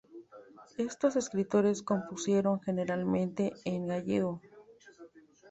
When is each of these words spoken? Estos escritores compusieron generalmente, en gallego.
Estos 0.79 1.15
escritores 1.15 1.83
compusieron 1.83 2.59
generalmente, 2.61 3.53
en 3.65 3.85
gallego. 3.87 4.41